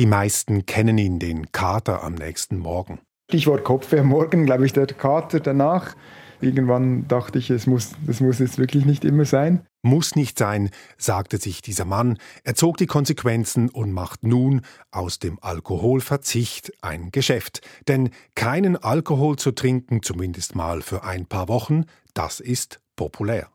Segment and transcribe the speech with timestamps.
[0.00, 3.00] Die meisten kennen ihn, den Kater am nächsten Morgen.
[3.30, 5.94] Stichwort Kopfweh am Morgen, glaube ich, der Kater danach.
[6.40, 9.60] Irgendwann dachte ich, es muss, das muss jetzt wirklich nicht immer sein.
[9.82, 12.16] Muss nicht sein, sagte sich dieser Mann.
[12.44, 17.60] Er zog die Konsequenzen und macht nun aus dem Alkoholverzicht ein Geschäft.
[17.86, 23.50] Denn keinen Alkohol zu trinken, zumindest mal für ein paar Wochen, das ist populär.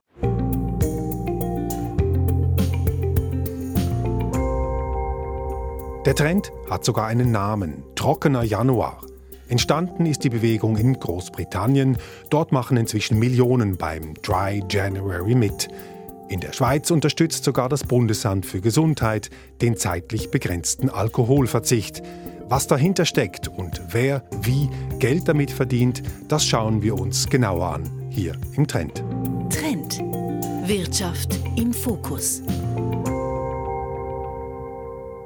[6.06, 9.02] Der Trend hat sogar einen Namen, Trockener Januar.
[9.48, 11.98] Entstanden ist die Bewegung in Großbritannien.
[12.30, 15.68] Dort machen inzwischen Millionen beim Dry January mit.
[16.30, 19.32] In der Schweiz unterstützt sogar das Bundesamt für Gesundheit
[19.62, 22.04] den zeitlich begrenzten Alkoholverzicht.
[22.48, 28.10] Was dahinter steckt und wer wie Geld damit verdient, das schauen wir uns genauer an
[28.12, 29.04] hier im Trend.
[29.50, 30.04] Trend.
[30.68, 32.44] Wirtschaft im Fokus.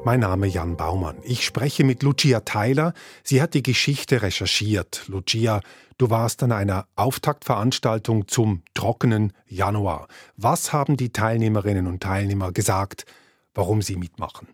[0.05, 1.17] Mein Name Jan Baumann.
[1.23, 2.93] Ich spreche mit Lucia Tyler.
[3.23, 5.03] Sie hat die Geschichte recherchiert.
[5.07, 5.59] Lucia,
[5.97, 10.07] du warst an einer Auftaktveranstaltung zum trockenen Januar.
[10.37, 13.05] Was haben die Teilnehmerinnen und Teilnehmer gesagt,
[13.53, 14.47] warum sie mitmachen?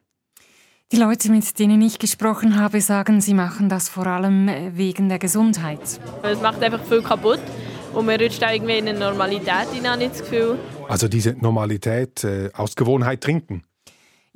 [0.92, 5.10] Die Leute, mit denen ich gesprochen habe, sagen, sie machen das vor allem äh, wegen
[5.10, 5.80] der Gesundheit.
[6.24, 7.40] Es macht einfach viel kaputt
[7.94, 10.58] und man rutscht irgendwie in eine Normalität hinein, das Gefühl.
[10.88, 13.64] Also diese Normalität äh, aus Gewohnheit trinken?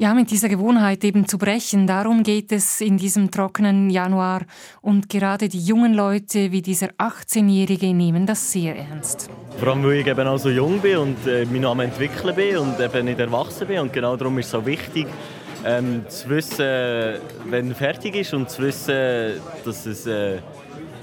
[0.02, 1.86] Ja, mit dieser Gewohnheit eben zu brechen.
[1.86, 4.44] Darum geht es in diesem trockenen Januar.
[4.82, 9.30] Und gerade die jungen Leute wie dieser 18-Jährige nehmen das sehr ernst.
[9.58, 12.34] Vor allem, weil ich eben auch so jung bin und äh, mich noch am entwickeln
[12.34, 13.80] bin und eben nicht erwachsen bin.
[13.80, 15.06] Und genau darum ist es so wichtig,
[15.66, 20.08] ähm, zu wissen, wenn er fertig ist und zu wissen, dass es...
[20.08, 20.38] Äh,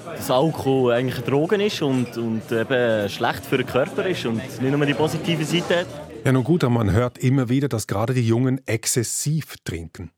[0.06, 4.36] dass Alkohol eigentlich eine Droge ist und, und eben schlecht für den Körper ist und
[4.36, 6.05] nicht nur die positive Seite hat.
[6.26, 10.10] Ja, nun gut, aber man hört immer wieder, dass gerade die Jungen exzessiv trinken.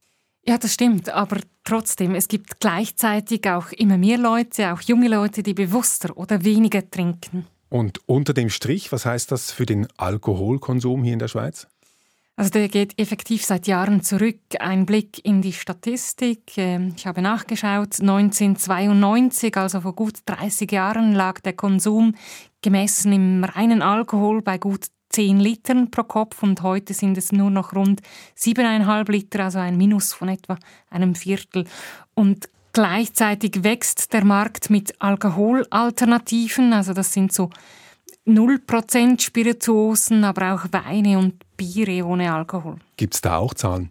[0.43, 5.43] Ja, das stimmt, aber trotzdem, es gibt gleichzeitig auch immer mehr Leute, auch junge Leute,
[5.43, 7.47] die bewusster oder weniger trinken.
[7.69, 11.67] Und unter dem Strich, was heißt das für den Alkoholkonsum hier in der Schweiz?
[12.37, 14.41] Also der geht effektiv seit Jahren zurück.
[14.61, 16.57] Ein Blick in die Statistik.
[16.57, 18.01] Ähm, ich habe nachgeschaut.
[18.01, 22.15] 1992, also vor gut 30 Jahren, lag der Konsum
[22.63, 27.51] gemessen im reinen Alkohol bei gut 10 Litern pro Kopf und heute sind es nur
[27.51, 28.03] noch rund
[28.37, 30.59] 7,5 Liter, also ein Minus von etwa
[30.91, 31.65] einem Viertel.
[32.15, 37.51] Und gleichzeitig wächst der Markt mit Alkoholalternativen, also das sind so
[38.27, 42.77] 0% Spirituosen, aber auch Weine und Biere ohne Alkohol.
[42.97, 43.91] Gibt es da auch Zahlen?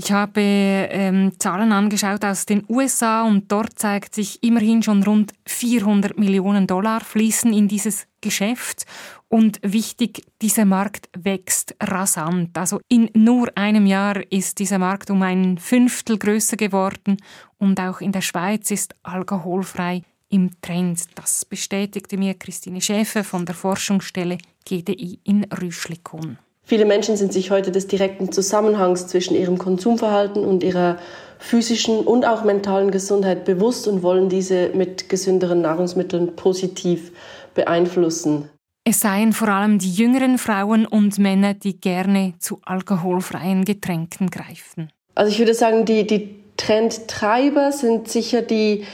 [0.00, 5.32] Ich habe ähm, Zahlen angeschaut aus den USA und dort zeigt sich immerhin schon rund
[5.46, 8.86] 400 Millionen Dollar fließen in dieses Geschäft
[9.26, 12.56] und wichtig, dieser Markt wächst rasant.
[12.56, 17.16] Also in nur einem Jahr ist dieser Markt um ein Fünftel größer geworden
[17.56, 21.06] und auch in der Schweiz ist alkoholfrei im Trend.
[21.16, 26.38] Das bestätigte mir Christine Schäfer von der Forschungsstelle GDI in Rüschlikon.
[26.68, 30.98] Viele Menschen sind sich heute des direkten Zusammenhangs zwischen ihrem Konsumverhalten und ihrer
[31.38, 37.12] physischen und auch mentalen Gesundheit bewusst und wollen diese mit gesünderen Nahrungsmitteln positiv
[37.54, 38.50] beeinflussen.
[38.84, 44.90] Es seien vor allem die jüngeren Frauen und Männer, die gerne zu alkoholfreien Getränken greifen.
[45.14, 48.84] Also ich würde sagen, die, die Trendtreiber sind sicher die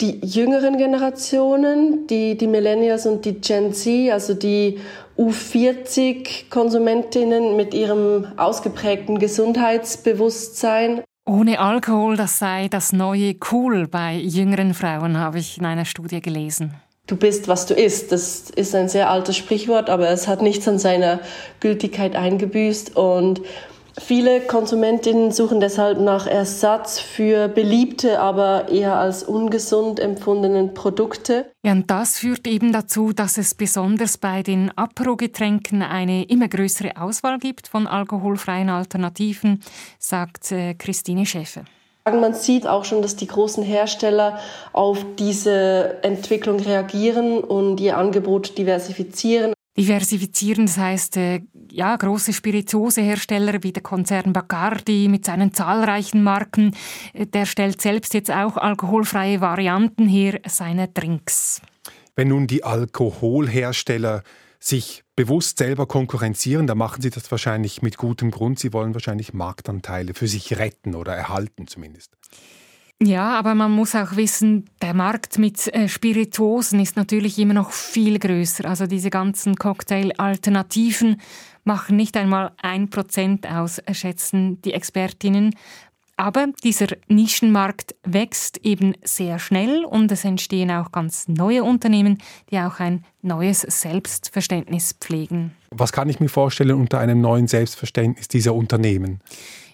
[0.00, 4.78] die jüngeren Generationen, die, die Millennials und die Gen Z, also die
[5.18, 11.02] U40-Konsumentinnen mit ihrem ausgeprägten Gesundheitsbewusstsein.
[11.26, 16.22] Ohne Alkohol, das sei das neue Cool bei jüngeren Frauen, habe ich in einer Studie
[16.22, 16.72] gelesen.
[17.08, 18.12] Du bist, was du isst.
[18.12, 21.20] Das ist ein sehr altes Sprichwort, aber es hat nichts an seiner
[21.60, 22.94] Gültigkeit eingebüßt.
[22.96, 23.40] Und
[24.00, 31.50] Viele Konsumentinnen suchen deshalb nach Ersatz für beliebte, aber eher als ungesund empfundenen Produkte.
[31.64, 36.96] Ja, und das führt eben dazu, dass es besonders bei den Apero-Getränken eine immer größere
[37.00, 39.62] Auswahl gibt von alkoholfreien Alternativen,
[39.98, 41.64] sagt äh, Christine Schäfer.
[42.06, 44.38] Man sieht auch schon, dass die großen Hersteller
[44.72, 49.52] auf diese Entwicklung reagieren und ihr Angebot diversifizieren.
[49.78, 51.40] Diversifizieren, das heißt, äh,
[51.70, 56.74] ja, große Spirituosehersteller wie der Konzern Bacardi mit seinen zahlreichen Marken,
[57.12, 61.62] äh, der stellt selbst jetzt auch alkoholfreie Varianten her seiner Drinks.
[62.16, 64.24] Wenn nun die Alkoholhersteller
[64.58, 68.58] sich bewusst selber konkurrenzieren, dann machen sie das wahrscheinlich mit gutem Grund.
[68.58, 72.16] Sie wollen wahrscheinlich Marktanteile für sich retten oder erhalten zumindest.
[73.00, 77.70] Ja, aber man muss auch wissen, der Markt mit äh, Spirituosen ist natürlich immer noch
[77.70, 78.64] viel größer.
[78.64, 81.20] Also diese ganzen Cocktail-Alternativen
[81.62, 85.54] machen nicht einmal ein Prozent aus, schätzen die Expertinnen.
[86.16, 92.18] Aber dieser Nischenmarkt wächst eben sehr schnell und es entstehen auch ganz neue Unternehmen,
[92.50, 95.52] die auch ein neues Selbstverständnis pflegen.
[95.70, 99.20] Was kann ich mir vorstellen unter einem neuen Selbstverständnis dieser Unternehmen?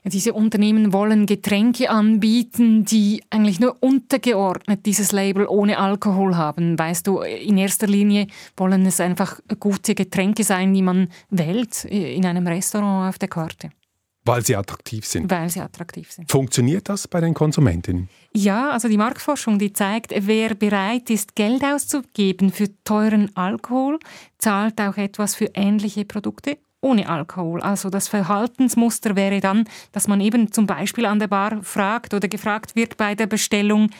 [0.06, 6.78] Diese Unternehmen wollen Getränke anbieten, die eigentlich nur untergeordnet dieses Label ohne Alkohol haben.
[6.78, 12.26] Weißt du, in erster Linie wollen es einfach gute Getränke sein, die man wählt in
[12.26, 13.70] einem Restaurant auf der Karte.
[14.26, 15.30] Weil sie attraktiv sind.
[15.30, 16.30] Weil sie attraktiv sind.
[16.30, 18.08] Funktioniert das bei den Konsumentinnen?
[18.34, 23.98] Ja, also die Marktforschung, die zeigt, wer bereit ist, Geld auszugeben für teuren Alkohol,
[24.38, 27.60] zahlt auch etwas für ähnliche Produkte ohne Alkohol.
[27.60, 32.28] Also das Verhaltensmuster wäre dann, dass man eben zum Beispiel an der Bar fragt oder
[32.28, 33.90] gefragt wird bei der Bestellung,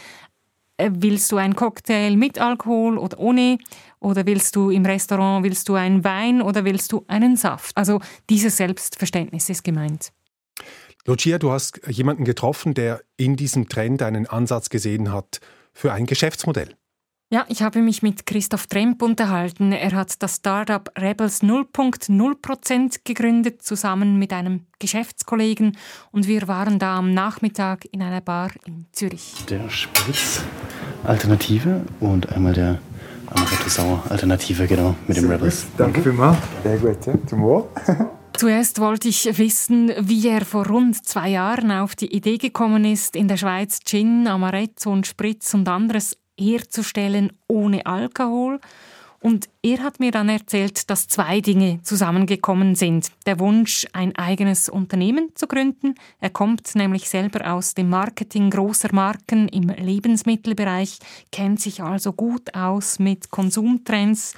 [0.76, 3.58] äh, willst du einen Cocktail mit Alkohol oder ohne?
[4.00, 7.76] Oder willst du im Restaurant, willst du einen Wein oder willst du einen Saft?
[7.76, 10.12] Also dieses Selbstverständnis ist gemeint.
[11.06, 15.40] Lucia, du hast jemanden getroffen, der in diesem Trend einen Ansatz gesehen hat
[15.72, 16.76] für ein Geschäftsmodell.
[17.30, 19.72] Ja, ich habe mich mit Christoph Tremp unterhalten.
[19.72, 25.76] Er hat das Startup Rebels 0.0% gegründet, zusammen mit einem Geschäftskollegen.
[26.12, 29.44] Und wir waren da am Nachmittag in einer Bar in Zürich.
[29.48, 30.42] Der Spritz
[31.02, 32.78] Alternative und einmal der
[33.26, 35.66] Amaretto Sauer Alternative, genau, mit dem Rebels.
[35.76, 36.38] Danke vielmals.
[36.62, 37.14] Sehr gut, ja.
[37.26, 37.64] Zum Wohl.
[38.36, 43.16] Zuerst wollte ich wissen, wie er vor rund zwei Jahren auf die Idee gekommen ist,
[43.16, 48.60] in der Schweiz Gin, Amaretto und Spritz und anderes herzustellen ohne Alkohol.
[49.24, 53.10] Und er hat mir dann erzählt, dass zwei Dinge zusammengekommen sind.
[53.24, 55.94] Der Wunsch, ein eigenes Unternehmen zu gründen.
[56.20, 60.98] Er kommt nämlich selber aus dem Marketing großer Marken im Lebensmittelbereich,
[61.32, 64.34] kennt sich also gut aus mit Konsumtrends.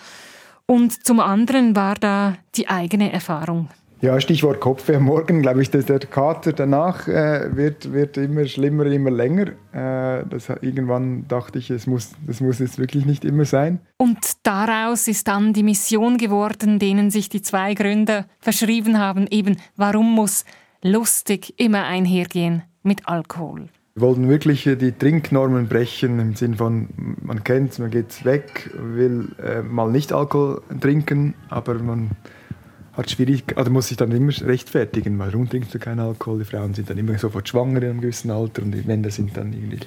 [0.66, 3.68] Und zum anderen war da die eigene Erfahrung.
[4.06, 8.46] Ja, Stichwort Kopfweh am Morgen, glaube ich, dass der Kater danach äh, wird, wird immer
[8.46, 9.48] schlimmer, immer länger.
[9.72, 13.80] Äh, das, irgendwann dachte ich, es muss, das muss jetzt wirklich nicht immer sein.
[13.98, 19.56] Und daraus ist dann die Mission geworden, denen sich die zwei Gründer verschrieben haben, eben
[19.74, 20.44] warum muss
[20.82, 23.70] lustig immer einhergehen mit Alkohol.
[23.96, 28.70] Wir wollten wirklich die Trinknormen brechen im Sinne von, man kennt es, man geht weg,
[28.72, 32.12] will äh, mal nicht Alkohol trinken, aber man
[32.96, 36.38] hat schwierig, also muss sich dann immer rechtfertigen, warum trinkst du keinen Alkohol?
[36.38, 39.36] Die Frauen sind dann immer sofort schwanger in einem gewissen Alter und die Männer sind
[39.36, 39.80] dann irgendwie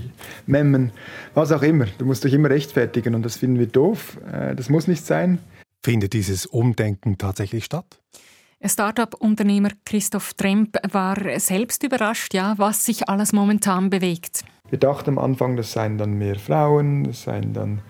[0.45, 0.91] Memmen,
[1.33, 1.88] was auch immer.
[1.97, 4.17] Du musst dich immer rechtfertigen und das finden wir doof.
[4.31, 5.39] Äh, das muss nicht sein.
[5.83, 8.00] Findet dieses Umdenken tatsächlich statt?
[8.61, 14.44] Startup-Unternehmer Christoph Tremp war selbst überrascht, ja, was sich alles momentan bewegt.
[14.69, 17.81] Wir dachten am Anfang, das seien dann mehr Frauen, das seien dann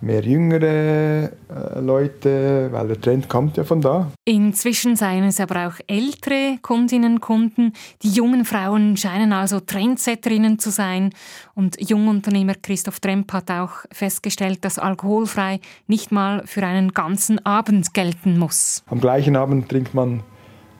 [0.00, 4.10] mehr jüngere äh, Leute, weil der Trend kommt ja von da.
[4.24, 7.72] Inzwischen seien es aber auch ältere Kundinnen und Kunden.
[8.02, 11.10] Die jungen Frauen scheinen also Trendsetterinnen zu sein.
[11.54, 17.94] Und Jungunternehmer Christoph Tremp hat auch festgestellt, dass alkoholfrei nicht mal für einen ganzen Abend
[17.94, 18.82] gelten muss.
[18.86, 20.22] Am gleichen Abend trinkt man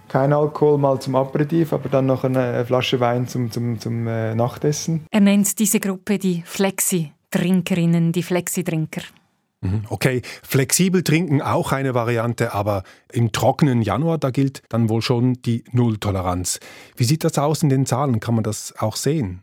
[0.08, 4.34] kein Alkohol mal zum Aperitif, aber dann noch eine Flasche Wein zum, zum, zum äh,
[4.34, 5.04] Nachtessen.
[5.10, 7.12] Er nennt diese Gruppe die Flexi.
[7.30, 9.02] Trinkerinnen, die Flexi-Trinker.
[9.60, 15.02] Mhm, okay, flexibel trinken auch eine Variante, aber im trockenen Januar, da gilt dann wohl
[15.02, 16.60] schon die Nulltoleranz.
[16.96, 18.20] Wie sieht das aus in den Zahlen?
[18.20, 19.42] Kann man das auch sehen?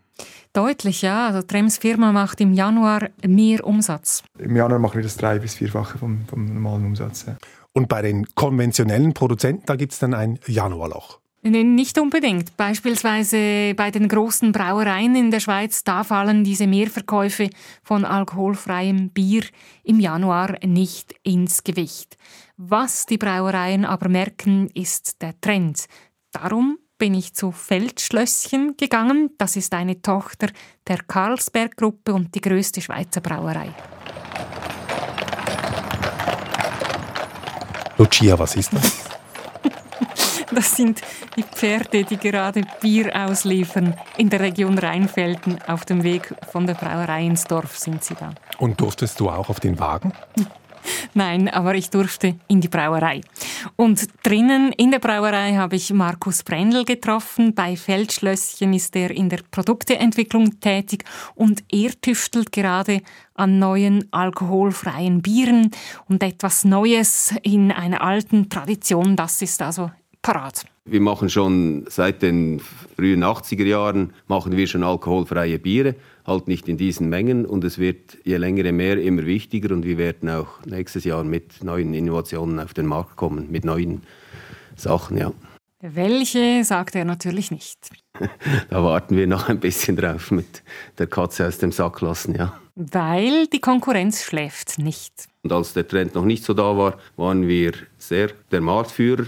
[0.54, 1.28] Deutlich, ja.
[1.28, 4.24] Also Trems Firma macht im Januar mehr Umsatz.
[4.40, 7.26] Im Januar machen wir das drei- bis vierfache vom, vom normalen Umsatz.
[7.28, 7.36] Ja.
[7.74, 11.20] Und bei den konventionellen Produzenten, da gibt es dann ein Januarloch.
[11.48, 12.58] Nicht unbedingt.
[12.58, 17.52] Beispielsweise bei den großen Brauereien in der Schweiz, da fallen diese Mehrverkäufe
[17.84, 19.44] von alkoholfreiem Bier
[19.84, 22.18] im Januar nicht ins Gewicht.
[22.58, 25.86] Was die Brauereien aber merken, ist der Trend.
[26.32, 29.30] Darum bin ich zu Feldschlösschen gegangen.
[29.38, 30.48] Das ist eine Tochter
[30.88, 33.70] der Carlsberg-Gruppe und die größte Schweizer Brauerei.
[38.00, 39.05] Lucia, was ist das?
[40.56, 41.02] Das sind
[41.36, 43.94] die Pferde, die gerade Bier ausliefern.
[44.16, 48.34] In der Region Rheinfelden auf dem Weg von der Brauerei ins Dorf sind sie da.
[48.58, 50.14] Und durftest du auch auf den Wagen?
[51.14, 53.22] Nein, aber ich durfte in die Brauerei.
[53.76, 57.54] Und drinnen in der Brauerei habe ich Markus Brendel getroffen.
[57.54, 63.02] Bei Feldschlösschen ist er in der Produkteentwicklung tätig und er tüftelt gerade
[63.34, 65.72] an neuen alkoholfreien Bieren
[66.08, 69.16] und etwas Neues in einer alten Tradition.
[69.16, 69.92] Das ist also
[70.26, 70.66] parat.
[70.86, 76.68] Wir machen schon seit den frühen 80er Jahren machen wir schon alkoholfreie Biere, halt nicht
[76.68, 80.30] in diesen Mengen und es wird je länger je mehr immer wichtiger und wir werden
[80.30, 84.02] auch nächstes Jahr mit neuen Innovationen auf den Markt kommen, mit neuen
[84.76, 85.32] Sachen, ja.
[85.82, 87.78] Welche, sagt er natürlich nicht.
[88.70, 90.64] da warten wir noch ein bisschen drauf mit
[90.98, 92.60] der Katze aus dem Sack lassen, ja.
[92.74, 95.28] Weil die Konkurrenz schläft nicht.
[95.44, 99.26] Und als der Trend noch nicht so da war, waren wir sehr der Marktführer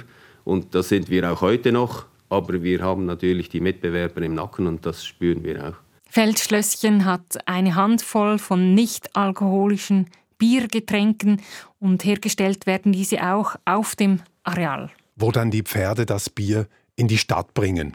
[0.48, 2.06] und das sind wir auch heute noch.
[2.30, 5.74] Aber wir haben natürlich die Mitbewerber im Nacken und das spüren wir auch.
[6.10, 11.42] Feldschlösschen hat eine Handvoll von nicht alkoholischen Biergetränken
[11.80, 14.90] und hergestellt werden diese auch auf dem Areal.
[15.16, 17.94] Wo dann die Pferde das Bier in die Stadt bringen.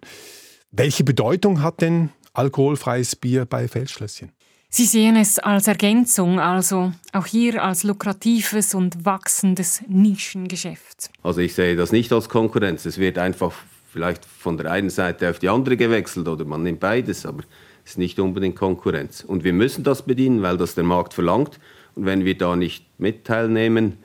[0.70, 4.32] Welche Bedeutung hat denn alkoholfreies Bier bei Feldschlösschen?
[4.74, 11.10] Sie sehen es als Ergänzung, also auch hier als lukratives und wachsendes Nischengeschäft.
[11.22, 12.86] Also ich sehe das nicht als Konkurrenz.
[12.86, 13.52] Es wird einfach
[13.92, 17.42] vielleicht von der einen Seite auf die andere gewechselt oder man nimmt beides, aber
[17.84, 19.22] es ist nicht unbedingt Konkurrenz.
[19.22, 21.60] Und wir müssen das bedienen, weil das der Markt verlangt.
[21.94, 23.98] Und wenn wir da nicht mit teilnehmen,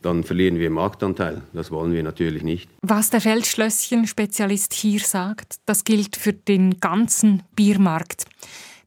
[0.00, 1.42] dann verlieren wir Marktanteil.
[1.52, 2.70] Das wollen wir natürlich nicht.
[2.80, 8.24] Was der Feldschlösschen-Spezialist hier sagt, das gilt für den ganzen Biermarkt.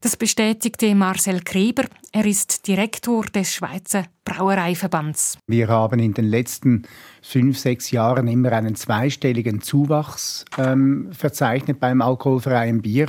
[0.06, 1.82] Das bestätigte Marcel Kreber.
[2.12, 5.36] Er ist Direktor des Schweizer Brauereiverbands.
[5.48, 6.84] Wir haben in den letzten
[7.22, 13.08] fünf, sechs Jahren immer einen zweistelligen Zuwachs ähm, verzeichnet beim alkoholfreien Bier.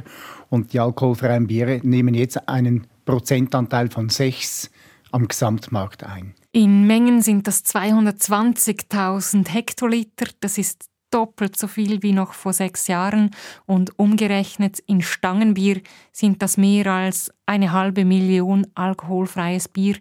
[0.49, 4.71] Und die alkoholfreien Biere nehmen jetzt einen Prozentanteil von sechs
[5.11, 6.33] am Gesamtmarkt ein.
[6.51, 10.25] In Mengen sind das 220.000 Hektoliter.
[10.39, 13.31] Das ist doppelt so viel wie noch vor sechs Jahren
[13.65, 19.95] und umgerechnet in Stangenbier sind das mehr als eine halbe Million alkoholfreies Bier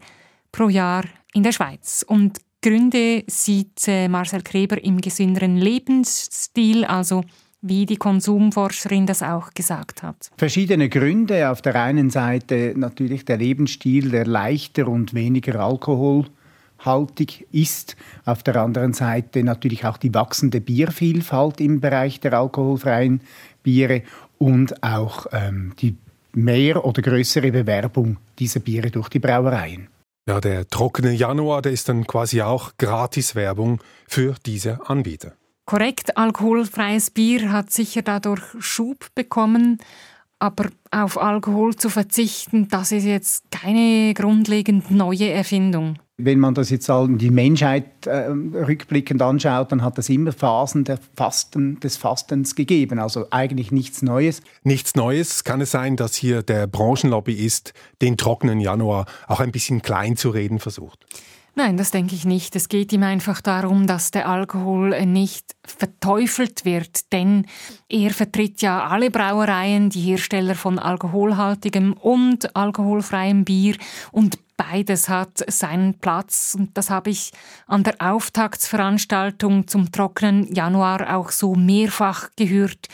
[0.53, 2.05] pro Jahr in der Schweiz.
[2.07, 7.23] Und Gründe sieht äh, Marcel Kreber im gesünderen Lebensstil, also
[7.61, 10.31] wie die Konsumforscherin das auch gesagt hat.
[10.37, 11.51] Verschiedene Gründe.
[11.51, 16.27] Auf der einen Seite natürlich der Lebensstil, der leichter und weniger Alkohol
[16.79, 17.97] haltig ist.
[18.25, 23.21] Auf der anderen Seite natürlich auch die wachsende Biervielfalt im Bereich der alkoholfreien
[23.63, 24.03] Biere
[24.39, 25.97] und auch ähm, die
[26.33, 29.89] mehr oder größere Bewerbung dieser Biere durch die Brauereien.
[30.29, 35.33] Ja, der trockene Januar, der ist dann quasi auch Gratiswerbung für diese Anbieter.
[35.67, 39.79] Korrekt, alkoholfreies Bier hat sicher dadurch Schub bekommen,
[40.39, 45.99] aber auf Alkohol zu verzichten, das ist jetzt keine grundlegend neue Erfindung.
[46.19, 51.79] Wenn man das jetzt die Menschheit äh, rückblickend anschaut, dann hat es immer Phasen Fasten,
[51.81, 52.99] des Fastens gegeben.
[52.99, 54.41] Also eigentlich nichts Neues.
[54.63, 55.45] Nichts Neues.
[55.45, 60.31] Kann es sein, dass hier der Branchenlobbyist den trockenen Januar auch ein bisschen klein zu
[60.31, 61.05] reden versucht?
[61.59, 62.55] Nein, das denke ich nicht.
[62.55, 67.47] Es geht ihm einfach darum, dass der Alkohol nicht verteufelt wird, denn
[67.89, 73.77] er vertritt ja alle Brauereien, die Hersteller von alkoholhaltigem und alkoholfreiem Bier
[74.13, 77.31] und Beides hat seinen Platz und das habe ich
[77.67, 82.89] an der Auftaktsveranstaltung zum trockenen Januar auch so mehrfach gehört.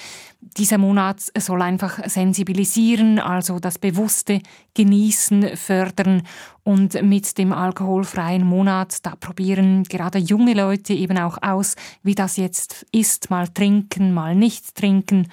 [0.56, 4.40] Dieser Monat soll einfach sensibilisieren, also das bewusste
[4.74, 6.22] Genießen fördern.
[6.64, 12.36] Und mit dem alkoholfreien Monat, da probieren gerade junge Leute eben auch aus, wie das
[12.36, 15.28] jetzt ist, mal trinken, mal nicht trinken.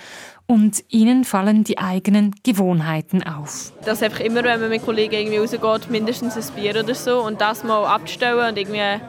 [0.46, 3.74] Und ihnen fallen die eigenen Gewohnheiten auf.
[3.84, 7.42] Dass einfach immer, wenn man mit Kollegen irgendwie rausgeht, mindestens ein Bier oder so und
[7.42, 9.02] das mal abzustellen und irgendwie,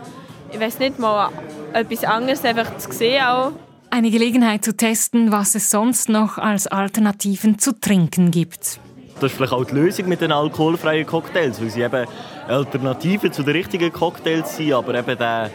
[0.53, 1.31] ich weiß nicht, mal
[1.73, 3.53] etwas anderes einfach zu sehen auch.
[3.93, 8.79] Eine Gelegenheit zu testen, was es sonst noch als Alternativen zu trinken gibt.
[9.21, 12.07] Das ist vielleicht auch die Lösung mit den alkoholfreien Cocktails, weil sie eben
[12.47, 15.51] Alternativen zu den richtigen Cocktails sind, aber eben den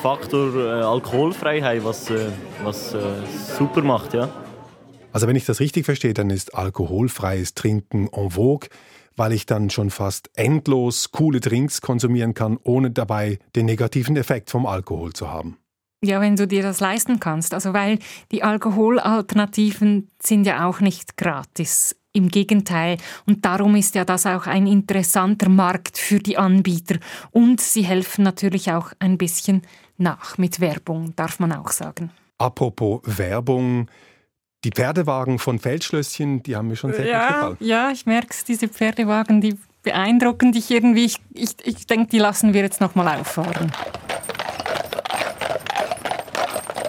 [0.00, 2.28] Faktor äh, alkoholfrei haben, was, äh,
[2.62, 3.00] was äh,
[3.58, 4.14] super macht.
[4.14, 4.28] Ja.
[5.12, 8.68] Also wenn ich das richtig verstehe, dann ist alkoholfreies Trinken en vogue,
[9.16, 14.50] weil ich dann schon fast endlos coole Drinks konsumieren kann, ohne dabei den negativen Effekt
[14.50, 15.58] vom Alkohol zu haben.
[16.04, 17.54] Ja, wenn du dir das leisten kannst.
[17.54, 17.98] Also weil
[18.32, 21.96] die Alkoholalternativen sind ja auch nicht gratis.
[22.14, 22.98] Im Gegenteil.
[23.24, 26.96] Und darum ist ja das auch ein interessanter Markt für die Anbieter.
[27.30, 29.62] Und sie helfen natürlich auch ein bisschen
[29.96, 32.10] nach mit Werbung, darf man auch sagen.
[32.36, 33.88] Apropos Werbung.
[34.64, 37.56] Die Pferdewagen von Feldschlösschen, die haben mir schon sehr ja, gut gefallen.
[37.60, 41.06] Ja, ich merke es, diese Pferdewagen, die beeindrucken dich irgendwie.
[41.06, 43.72] Ich, ich, ich denke, die lassen wir jetzt nochmal auffahren.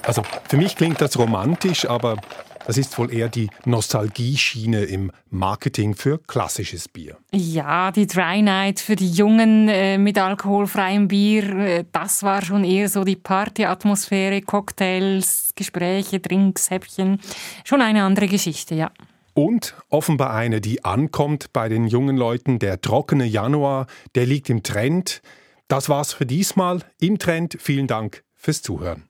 [0.04, 2.18] Also für mich klingt das romantisch, aber
[2.66, 7.18] das ist wohl eher die Nostalgieschiene im Marketing für klassisches Bier.
[7.32, 12.64] Ja, die Dry Night für die Jungen äh, mit alkoholfreiem Bier, äh, das war schon
[12.64, 17.20] eher so die Partyatmosphäre, Cocktails, Gespräche, Drinks, Häppchen.
[17.66, 18.92] Schon eine andere Geschichte, ja.
[19.34, 22.60] Und offenbar eine, die ankommt bei den jungen Leuten.
[22.60, 25.22] Der trockene Januar, der liegt im Trend.
[25.68, 27.58] Das war's für diesmal im Trend.
[27.60, 29.10] Vielen Dank fürs Zuhören.